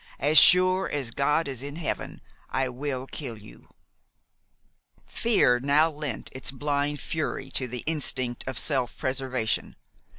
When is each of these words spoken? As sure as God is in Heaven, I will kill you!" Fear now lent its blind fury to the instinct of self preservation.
As 0.17 0.39
sure 0.39 0.89
as 0.89 1.11
God 1.11 1.47
is 1.47 1.61
in 1.61 1.75
Heaven, 1.75 2.21
I 2.49 2.69
will 2.69 3.05
kill 3.05 3.37
you!" 3.37 3.69
Fear 5.05 5.59
now 5.59 5.91
lent 5.91 6.31
its 6.33 6.49
blind 6.49 6.99
fury 6.99 7.51
to 7.51 7.67
the 7.67 7.83
instinct 7.85 8.43
of 8.47 8.57
self 8.57 8.97
preservation. 8.97 9.75